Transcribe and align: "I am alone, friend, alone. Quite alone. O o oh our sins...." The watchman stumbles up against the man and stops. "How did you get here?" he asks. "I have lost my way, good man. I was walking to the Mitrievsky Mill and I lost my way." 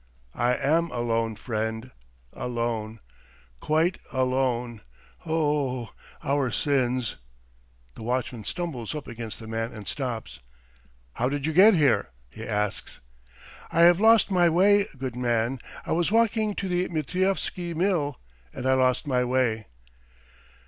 "I 0.33 0.55
am 0.55 0.89
alone, 0.89 1.35
friend, 1.35 1.91
alone. 2.33 2.99
Quite 3.59 3.99
alone. 4.11 4.81
O 5.27 5.35
o 5.35 5.89
oh 5.89 5.89
our 6.23 6.49
sins...." 6.49 7.17
The 7.93 8.01
watchman 8.01 8.43
stumbles 8.43 8.95
up 8.95 9.07
against 9.07 9.37
the 9.37 9.45
man 9.45 9.71
and 9.71 9.87
stops. 9.87 10.39
"How 11.13 11.29
did 11.29 11.45
you 11.45 11.53
get 11.53 11.75
here?" 11.75 12.09
he 12.31 12.43
asks. 12.43 12.99
"I 13.71 13.81
have 13.81 13.99
lost 13.99 14.31
my 14.31 14.49
way, 14.49 14.87
good 14.97 15.15
man. 15.15 15.59
I 15.85 15.91
was 15.91 16.11
walking 16.11 16.55
to 16.55 16.67
the 16.67 16.87
Mitrievsky 16.89 17.75
Mill 17.75 18.19
and 18.51 18.67
I 18.67 18.73
lost 18.73 19.05
my 19.05 19.23
way." 19.23 19.67